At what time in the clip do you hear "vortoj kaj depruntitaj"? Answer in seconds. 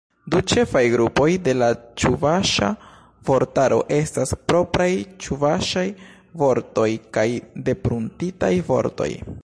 6.43-8.55